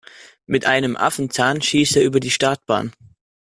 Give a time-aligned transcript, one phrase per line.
[0.47, 2.91] Mit einem Affenzahn schießt er über die Startbahn.